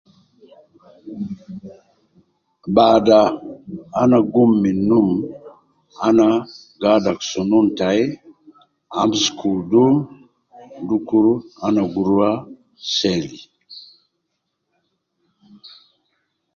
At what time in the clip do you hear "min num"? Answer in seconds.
4.61-5.09